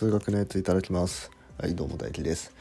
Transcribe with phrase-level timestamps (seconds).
[0.00, 1.30] 数学のやついただきます。
[1.58, 2.54] はいどうも大輝です、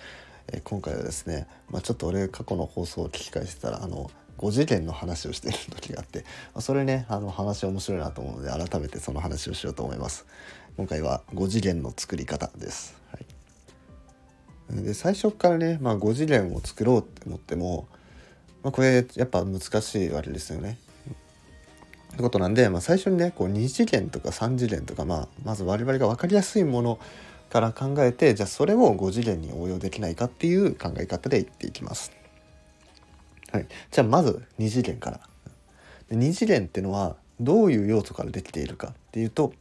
[0.52, 10.26] え、今回はですねまあ、ちょっと俺過去の放送を聞き返してたらあの5次元の話をしてる時があって、ま、それねあの話面白いなと思うので改めてその話をしようと思います。
[10.76, 17.88] 今回は5次元の作り方です、はい、で最初からね、まあ、5次元を作ろうって思っても、
[18.63, 20.77] まあ、これやっぱ難しいわけですよね。
[22.13, 27.00] ってことなんで、まあ、最初にねこう2次元とか3次元とか、まあ、まず我々が分かりやすいもの
[27.50, 32.12] から考えてじゃあそれを5次元に応用できないかっていう考え方でいっていきます。
[33.52, 35.20] はい、じゃあまず2次元から。
[36.12, 39.53] 2次元っていうのはどういう要素からできているかっていうと、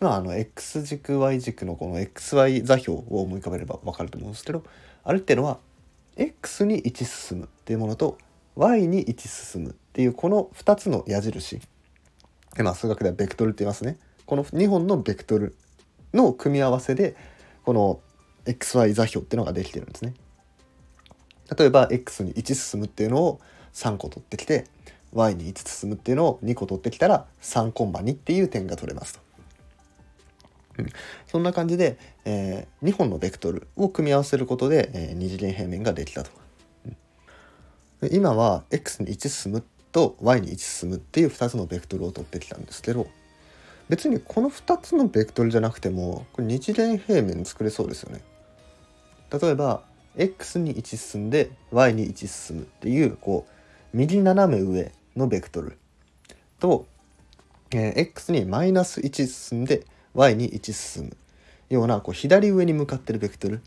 [0.00, 4.62] まあ、あの x 軸 y 軸のこの xy 座標を思い浮かべれば分かると思うんですけど
[5.04, 5.58] あれっていうのは
[6.16, 8.18] x に1進むっていうものと
[8.54, 11.60] y に1進むっていうこの2つの矢印
[12.58, 15.54] でまあ、数学ではベクトルって言いますねこの2本のベクトル
[16.12, 17.14] の組み合わせで
[17.64, 18.00] この
[18.46, 20.14] xy 座標っていうのができてるんですね
[21.56, 23.40] 例えば x に1進むっていうのを
[23.74, 24.64] 3個取ってきて
[25.12, 29.20] y に1進むっていうのを2個取ってきたら3コンマ2っていう点が取れますと。
[30.78, 30.86] うん、
[31.28, 36.30] そんな感じで、えー、2本のベクトルを組み合わせることで、えー、二次元平面ができたと。
[38.10, 39.64] 今は x に1進む
[39.98, 43.08] と y に1進むっていう2つのベクトルを取ってきたんですけど
[43.88, 48.20] 別にこの2つのベクトルじゃなくてもこれ二次元平面作れそうですよね。
[49.32, 49.82] 例えば
[50.16, 53.52] x に1進んで y に1進むっていうこう
[53.92, 55.76] 右斜め上のベクトル
[56.60, 56.86] と、
[57.72, 61.16] えー、x にマイナス1進んで y に1進む
[61.70, 63.62] ようなこう左上に向かってるベクトル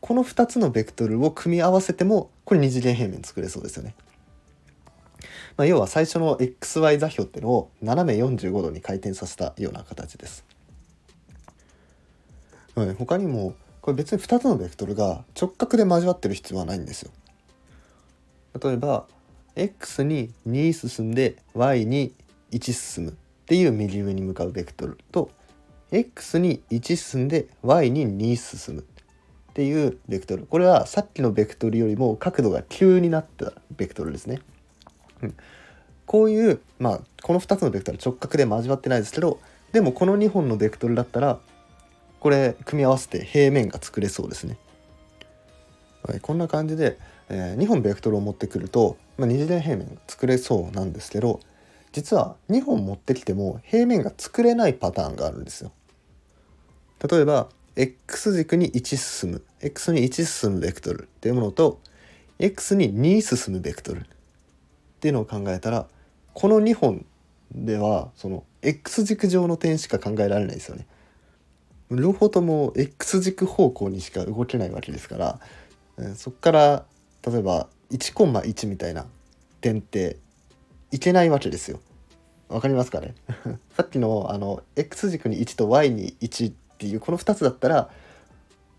[0.00, 3.94] この2つのベクトルを組み合わせてもこれ二次元平面作れそうですよね。
[5.56, 10.44] まあ、要は最初の XY 座標っていうのを斜め45度に回転させたような形です。
[12.74, 17.10] はい、他にもこれ別に2つのベクトルが直角で交わってる必要はないんですよ。
[18.62, 19.06] 例えば
[19.54, 22.12] x に2進んで y に
[22.50, 23.14] 1進むっ
[23.46, 25.30] ていう右上に向かうベクトルと
[25.90, 28.84] x に1進んで y に2進むっ
[29.54, 34.40] ていうベクトルこれはさっきのベクトルよりも角度が急になったベクトルですね。
[36.06, 39.40] こういう、まあ、この2つのベクトル直角で交わってないですけど
[39.72, 41.38] でもこの2本のベクトルだったら
[42.20, 44.58] これ組み合わせて平面が作れそうですね。
[46.02, 51.40] はい、こんな感じで、えー、2本ベクトルを持ってくると、まあ、二次元平面が作れそうなんですけど
[51.92, 55.72] 実は2本持ってきても平面が作れないパターンがあるんですよ。
[57.10, 61.80] 例えば x 軸に1進む x に1進むベクトルっていうものと
[62.38, 64.06] x に2進むベクトル
[65.06, 65.86] っていうのを考えたら
[66.34, 67.06] この2本
[67.54, 70.84] ではその X 軸上の点しか考えられないですよね。
[71.92, 75.40] 両方とも X 軸方向にしか動けないわけですから、
[76.16, 76.84] そこから
[77.24, 79.06] 例えば1コンマ1みたいな
[79.60, 80.16] 点って
[80.90, 81.78] いけないわけですよ。
[82.48, 83.14] わかりますかね？
[83.76, 87.90] さっきのあの X 軸に1と Y に1っていうこの2つだったら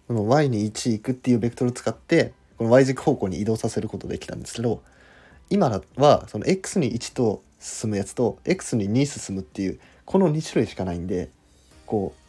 [0.10, 4.84] この Y に1行くっていうベクトルを使ってこの Y 軸方向に移動させることできたんですけど
[5.50, 11.30] 今はその x に1と進むやつと x に2進むっていうこの2種類しかないんで
[11.86, 12.28] こう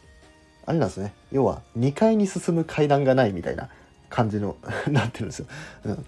[0.65, 3.69] あれなんですね要は2階に進む階段がないみたいな
[4.09, 4.57] 感じの
[4.87, 5.45] なってるんですよ。
[5.85, 6.05] うん、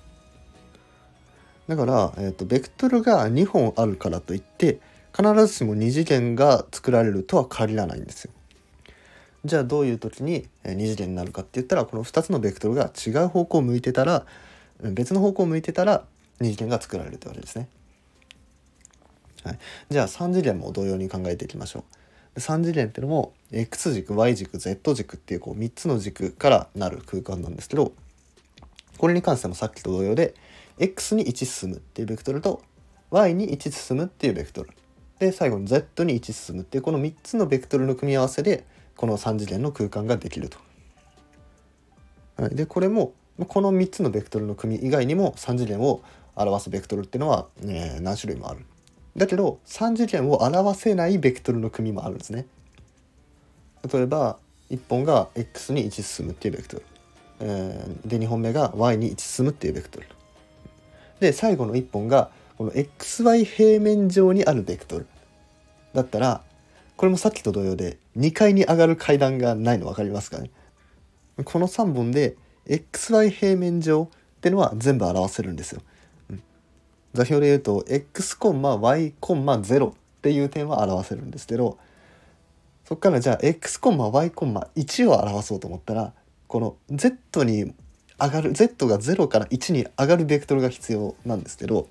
[1.68, 4.80] だから、えーと、ベクトルが2本あるからといって
[5.16, 8.32] 必ずしも2次元が作られるとは限らないんですよ。
[9.44, 14.26] じゃあどういう時に2次元になるかって言ったらこの2つのベクトルが違う方向を向いてたら
[14.82, 16.06] 別の方向を向いてたら
[16.42, 17.70] 二次元が作られるというわけですね。
[19.44, 19.60] はい、
[19.90, 21.86] じゃあ3次元も同様に考えていきましょ
[22.36, 22.40] う。
[22.40, 27.92] 3次元っていうのも x 軸 y 軸 z 軸っていうこう3つの軸からなる空間なんですけど
[28.98, 30.34] これに関してもさっきと同様で
[30.80, 32.62] x に1進むっていうベクトルと
[33.10, 34.70] y に1進むっていうベクトル
[35.20, 38.66] で最後に z に1進むっていうこの3つのベクトルの組み合わせで
[38.96, 40.58] この3次元の空間ができると。
[42.38, 43.14] はい、でこれも
[43.48, 46.02] この3つのベクトルの組以外にも3次元を
[46.36, 48.66] 表すベクトルっていうのは、え、何種類もある。
[49.16, 52.46] だけど3次元を表せないベクトルの組もあるんですね。
[53.92, 54.38] 例えば
[54.70, 56.84] 1本が x に1進むっていうベクトル。
[57.42, 60.08] え、で2本目が y に1進むっていうベクトル。
[61.20, 65.08] で最後の1本がこの xy 平面上にあるベクトル。
[65.94, 66.42] だったら
[66.96, 70.52] これもさっきと同様で2階に上がる階段がないの分かりますかね
[71.44, 72.36] この3本で
[72.68, 75.82] xy 平面上ってのは全部表せるんですよ。
[77.14, 81.78] 座標で言うと x コンマ y コンマ0っていう点は表せるんですけど
[82.86, 86.14] そこからじゃあ x コンマ y コンマ1を表そうと思ったら
[86.48, 87.74] この z に
[88.20, 91.88] 上がる z が0から1に上がるベクトルが必要なんですけど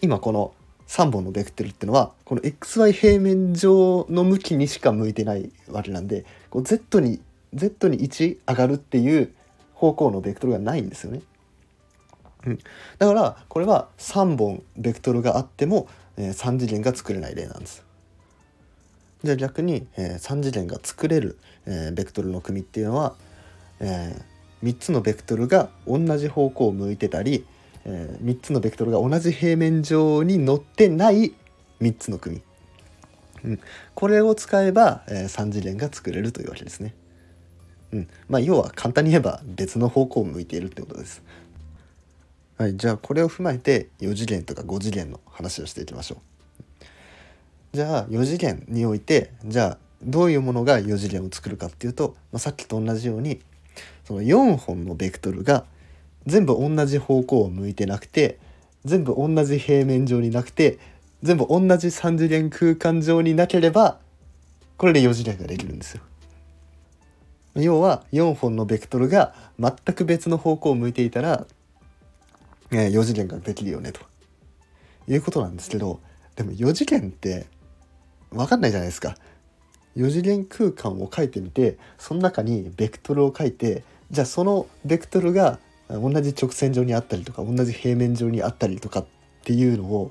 [0.00, 0.52] 今この
[0.88, 7.20] 3本のベクトルっていうのはこの xy 平面上の向きにしか向いてないわけなんでこう z に
[7.54, 9.32] z に1上がるっていう
[9.74, 11.22] 方向のベクトルがないんですよね。
[12.46, 12.58] うん、
[12.98, 17.84] だからこれは3本ベクトルがあっても、えー、3次元が作れない例なんです。
[19.24, 23.14] じゃあ逆に、えー、3次元が作れる、えー、ベクトルの組っていうのは、
[23.78, 27.46] えー、3つのベクトルが同じ方向を向いてたり、
[27.84, 31.34] えー、3つのベクトルが同じ平面上に乗ってない
[31.80, 32.42] 3つの組、
[33.44, 33.60] うん、
[33.94, 36.94] これを使えば、えー、3次元が作れるというわけですね。
[37.92, 41.22] うんまあ、要は簡単に言えば別の方向を向いているってことです。
[42.58, 46.18] はい、じゃあこれを踏まえて4次元とか5次元の話をしていきましょう。
[47.72, 53.40] じゃあ4次元においてじゃあどういうものが4次元を作るかっていうと、まあ、さっきと同じように
[54.04, 55.64] その4本のベクトルが
[56.26, 58.38] 全部同じ方向を向いてなくて
[58.84, 60.78] 全部同じ平面上になくて
[61.22, 63.98] 全部同じ3次元空間上になければ
[64.76, 66.02] これで4次元ができるんですよ。
[67.54, 71.46] 要は4本のベクトルが全く別の方向を向いていたら、
[72.72, 74.00] え、4次元ができるよねと
[75.08, 76.00] いうことなんですけど
[76.36, 77.46] でも4次元って
[78.30, 79.16] 分かんないじゃないですか。
[79.96, 85.58] 4次元空間を書いてみてその中にベクトルを書いてじゃあそのベクトルが
[85.88, 89.06] 同じ直線上にあったりとか同じ平面上にあったりとかっ
[89.44, 90.10] ていうのを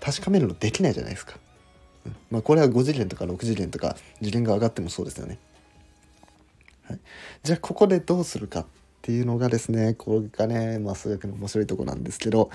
[0.00, 1.36] 確かめるのできないじゃないですか。
[2.04, 5.38] うん、まあこれは5次元とか6次元とか次元が上がってもそうですよね。
[6.84, 7.00] はい、
[7.42, 8.66] じゃあここでどうするか
[9.06, 12.50] ていうのがですねこれがね、まあ、数学の面白いとこなんですけど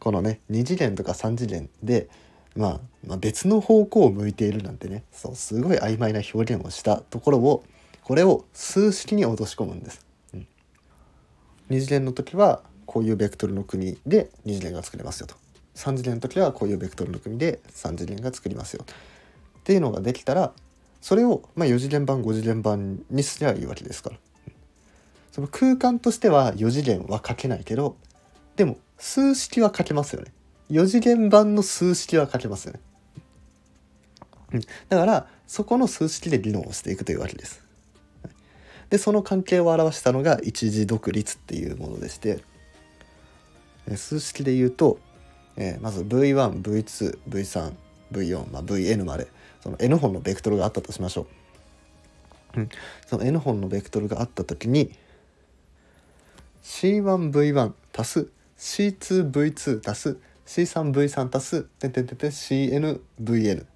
[0.00, 2.10] このね2次元とか3次元で、
[2.54, 7.64] まあ、まあ別の方向を向いているなんてねそうすごい曖昧な表現をしたところを
[8.02, 10.04] これを数式に落とし込むんです。
[10.34, 10.46] うん、
[11.70, 15.36] 2次元の時はこういうベクトルの組で2次元が作れますよと。
[15.74, 20.52] 3次元の時はこういうベクトルの組で3次元が作りますよっていうのができたら
[21.00, 24.16] それをまあ4次元版5次元版にすりゃいいわけですから。
[25.34, 27.96] その空間としては4次元は書けないけど
[28.54, 30.32] でも数式は書けますよね。
[30.70, 32.80] 4次元版の数式は書けますよね。
[34.52, 37.64] うん、だからそこの数式で議論をしていくというわけです。
[38.90, 42.44] でその関係を表したのが一次独立っていうものでして
[43.96, 45.00] 数式で言うと、
[45.56, 49.26] えー、まず V1V2V3V4、まあ、Vn まで
[49.64, 51.26] その n 本のベクトルがあったとしましょう。
[52.60, 52.68] うん、
[53.08, 54.92] その n 本のベクトルがあった時に
[56.64, 63.66] C1V1 足す C2V2 足す C3V3 足すてててて CNVN っ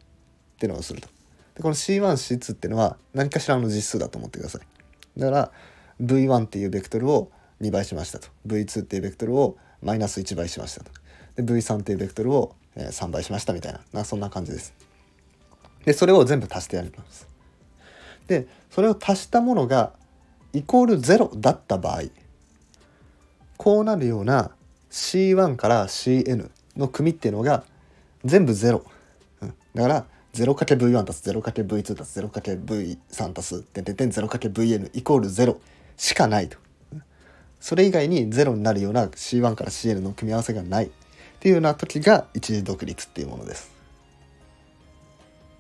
[0.59, 1.09] ていうのをすると。
[1.55, 5.21] でこの C1C2 っていうのは何かしらの実数だと思ってください。
[5.21, 5.53] だから
[6.03, 7.31] V1 っていうベクトルを
[7.61, 10.91] 2倍しましたと V2 っていうベクトルをマイナス1倍しましたと
[11.37, 14.73] で V3 っていうベクトルを3倍しましたみたいななそんな感じです。
[15.85, 17.29] でそれを全部足してやります。
[18.29, 19.93] でそれを足したものが
[20.55, 22.03] イコール0だった場合
[23.59, 24.53] こうなるような
[24.91, 27.65] C1 から CN の組っていうのが
[28.25, 28.83] 全部0、
[29.43, 35.57] うん、だから 0×V1 足す 0×V2 足す 0×V3 足す点点点 0×Vn イコール0
[35.97, 36.57] しかないと。
[37.61, 40.91] それ以外に0になるような C1 から CN の組み合わせがないっ
[41.41, 43.73] ていうような時が一時独立っていうものです。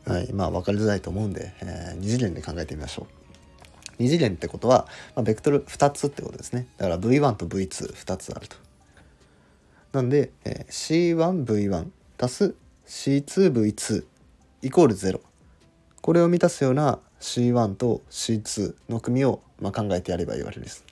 [0.07, 3.18] はい、まあ分かりづらいと思うんで、えー、2次元で考えてみましょう。
[3.99, 6.67] 2次元ってことは、まあ、ベクトル2つってことですね。
[6.77, 8.57] だから V1 と V22 つあると。
[9.93, 11.89] なんで、えー、C1V1
[12.21, 12.55] 足す
[12.87, 14.05] C2V2
[14.63, 15.21] イコール0
[16.03, 20.85] これを満たすような C1 と C2 の組をまあ考えてやればいいわけです。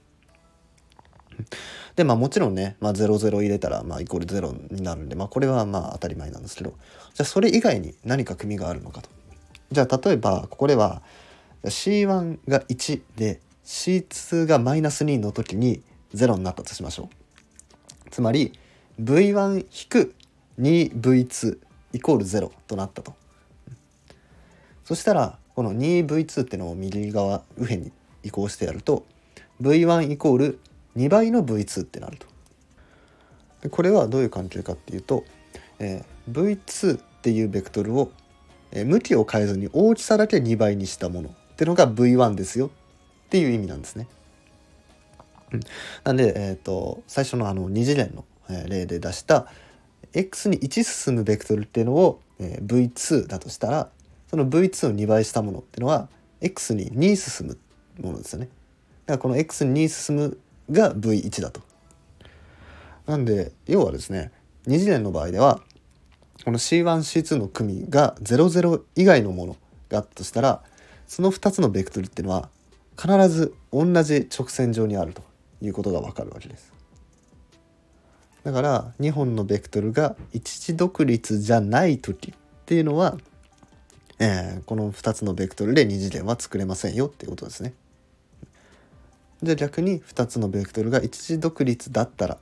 [1.97, 9.11] でまあもちろんね、まあ、00入れたらまあイコール0になるんで、まあ、これはまあ当たり前なんですけどじゃあそれ以外に何か組があるのかと。
[9.73, 11.03] じゃあ例えばここでは
[11.65, 15.83] C1 が1で C2 がマイナス2の時に
[16.15, 17.11] 0になったとしましょ
[18.07, 18.11] う。
[18.11, 18.53] つまり
[19.01, 21.59] V1-2V2
[21.93, 23.15] イコール0となったと。
[24.85, 29.05] そしたらこの 2V2 ってのを右側右辺に移行してやると
[29.61, 30.61] V1 イコール
[30.97, 32.27] 2倍の V2 ってなると。
[33.63, 35.25] でこれはどういう関係かっていうと、
[35.79, 38.13] えー、V2 っていうベクトルを、
[38.71, 42.71] えー、向きを変えずに大きさだけ2倍にしたものってのが V1 ですよっ
[43.31, 44.07] ていう意味なんですね。
[46.05, 48.25] なんで、えーと、最初のあの2次元の、
[48.69, 49.47] 例で出した
[50.13, 53.89] x に1進むベクトルっていうのを、え V2 だとしたら
[54.29, 56.09] その v2 を2倍したものっていうのは
[56.43, 57.59] x に2進む
[58.01, 58.51] ものですよね。
[59.07, 60.39] だからこの x に2進む
[60.71, 61.63] が v1 だと。
[63.07, 64.31] なんで要はですね
[64.67, 65.61] 二次元の場合では
[66.45, 69.57] この C1C2 の組が00以外のもの
[69.89, 70.63] があったとしたら
[71.07, 72.49] その2つのベクトルっていうのは
[73.01, 75.23] 必ず同じ直線上にあると
[75.63, 76.73] いうことがわかるわけです。
[78.45, 82.35] だから2本のベクトルが一時独立じゃない時っ
[82.65, 83.19] ていうのは、
[84.21, 87.75] えー、この2つのベクトルで二次元は作れませんよっていうことですね。
[89.43, 92.39] じゃあ逆に2つのベクトルが一時独立だったら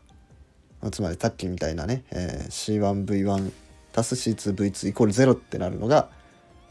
[0.90, 3.50] つまりさっきみたいなね、えー、C1V1
[3.97, 6.11] 足す C2V2 イコール0ってなるのが、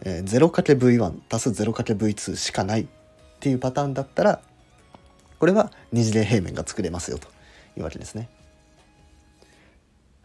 [0.04, 2.88] えー、0×V1 足す 0×V2 しかないっ
[3.40, 4.42] ていうパターンだったら
[5.40, 7.28] これは二次元平面が作れますよと
[7.78, 8.30] いうわけですね。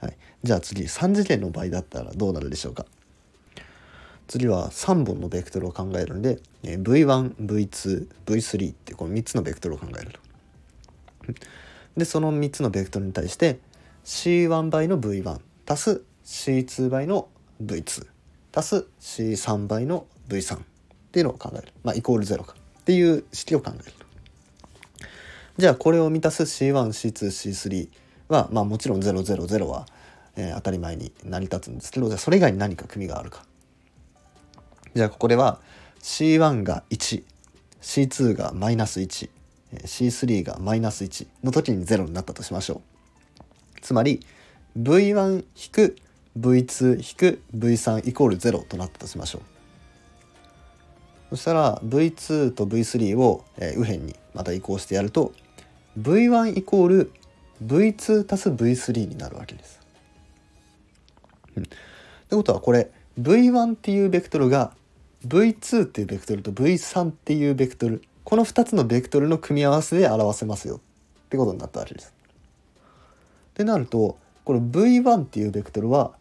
[0.01, 2.87] はい、じゃあ次3次元の場合だったらどうなるでしょうか？
[4.29, 10.21] 次は3本のベクトルを考えるんで V1V2V3 ってこの3つのベクトルを考えると。
[11.97, 13.59] でその3つのベクトルに対して
[14.05, 17.29] C1 倍の V1 足す C2 倍の
[17.61, 18.07] V2
[18.59, 20.61] 足す C3 倍の V3 っ
[21.13, 21.73] ていうのを考える。
[21.85, 23.93] まあイコール0かっていう式を考える。
[25.59, 27.89] じゃあこれを満たす C1C2C3
[28.29, 29.87] はまあもちろん000は、
[30.37, 33.45] えー、当たり前に成り立つんですけどじゃあそれ以外に何か組があるか。
[34.95, 35.61] じゃあここでは
[36.03, 42.83] C1 が 1C2 がマイナス 1C3 がマイナス1の時に0になったとしましょ
[43.77, 43.81] う。
[43.81, 44.21] つまり
[46.41, 49.43] V1-V2-V3 イコール0となったとしましょう。
[51.31, 55.33] そしたら V2 と V3 を、右辺にまた移行してやると
[55.99, 57.13] V1 イコール
[57.65, 59.81] V2 足す V3 になるわけです。
[61.57, 61.77] うん、って
[62.37, 62.91] ことはこれ
[63.21, 64.73] V1 っていうベクトルが
[65.27, 70.81] V2 っていうベクトルと V3 っていうベクトルこの2つのベクトルの組み合わせで表せますよっ
[71.29, 72.15] てことになったわけです。
[73.51, 76.13] ってなるとこの V1 っていうベクトルは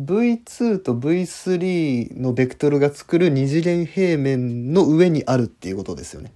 [0.00, 6.32] V2 と V3 のベクトルが作る二次元平面の上にあるっていうことですよね。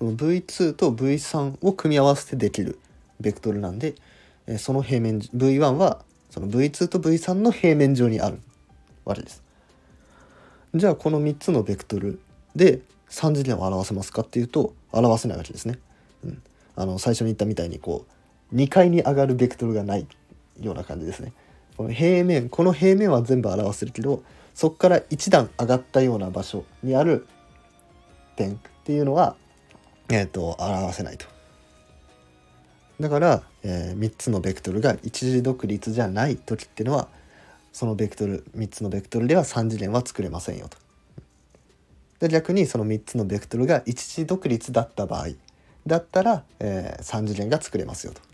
[0.00, 2.78] V2 と V3 を組み合わせてできる
[3.20, 3.94] ベクトルなんで
[4.58, 8.40] その平面 V1 はその V2 と V3 の平面上にある
[9.04, 9.42] わけです。
[10.74, 12.20] じゃあこの3つのベクトル
[12.56, 12.80] で
[13.10, 15.78] 3次元を表せますかっていうと表せないわけですね。
[16.24, 16.42] うん、
[16.76, 18.06] あの最初に言ったみたいにこ
[18.50, 20.06] う2階に上がるベクトルがない
[20.60, 21.34] ような感じですね。
[21.80, 24.22] この平面この平面は全部表せるけど
[24.52, 27.26] そこから1段上がったような場所にある
[28.36, 29.34] 点っていうのは、
[30.10, 31.24] えーと、表せないと。
[33.00, 37.08] だから、えー、3つのベクトルが一時独立じゃない時っていうのは
[37.72, 40.76] そのベクトル3つのベクトルでは3次元は作れませんよと。
[42.18, 45.28] で逆にその3つのベクトルが一時独立だった場合
[45.86, 48.29] だったら、えー、3次元が作れますよと。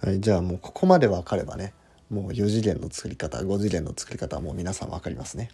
[0.00, 1.72] はい、じゃあもうここまで分かればね
[2.10, 5.50] もう4次元の作り方5次元の作り方はもう皆さん分かりますね。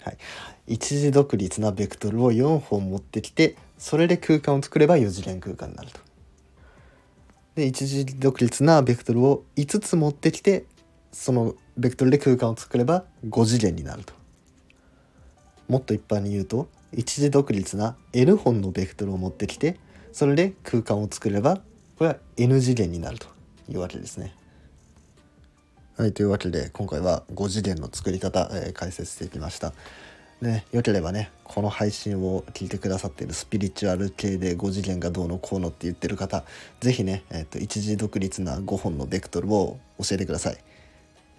[0.00, 0.18] はい、
[0.66, 6.00] 一時独立なベクトルを4本持ってきてそれで空間を作れば4次元空間になると。
[7.56, 10.64] で一時独立なベクトルを5つ持ってきて
[11.12, 14.12] そのベクトルで空間を作れば5次元になると。
[15.68, 19.78] もっと一般に言うと一時独立な N 本のベクトルを持ってきて
[20.12, 21.60] それで空間を作れば
[21.98, 23.26] これは N 次元になると
[23.68, 24.34] いうわけですね。
[25.96, 29.72] はいというわけで今回は5次元の作り方、えー、解説していきました。
[30.42, 36.44] ね、よければねこの配信を聞いてくださっているスピリチュアル系で5次元がどうのこうのって言ってる方
[36.80, 40.58] 是非ね、えーと、一時独立な5本のベクトルを教えてください。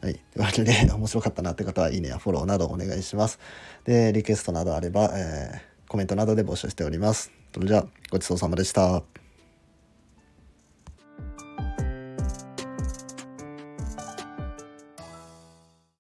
[0.02, 0.14] はい。
[0.14, 3.40] というわけで、 面白かったなって方は、いいねやフォローなどお願いします。
[3.84, 7.32] で、リクエストなどあれば、えー、コメントなどで募集しております。
[7.54, 9.17] それじゃあ、ごちそうさまでした。